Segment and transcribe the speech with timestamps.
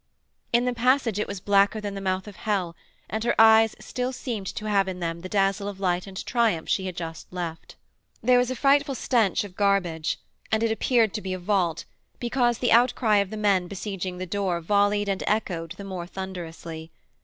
[0.51, 2.75] In the passage it was blacker than the mouth of hell,
[3.07, 6.67] and her eyes still seemed to have in them the dazzle of light and triumph
[6.69, 7.75] she had just left.
[8.23, 10.19] There was a frightful stench of garbage;
[10.51, 11.85] and it appeared to be a vault,
[12.19, 16.89] because the outcry of the men besieging the door volleyed and echoed the more thunderously.